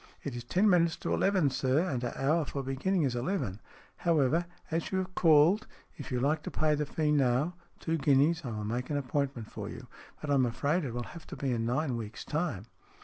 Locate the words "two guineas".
7.79-8.41